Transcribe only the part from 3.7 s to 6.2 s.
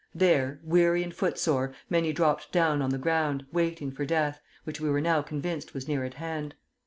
for death, which we were now convinced was near at